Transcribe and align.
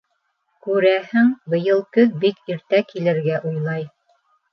Күрәһең, 0.67 1.27
быйыл 1.53 1.83
көҙ 1.97 2.15
бик 2.23 2.39
иртә 2.55 2.79
килергә 2.95 3.37
уйлай. 3.51 3.87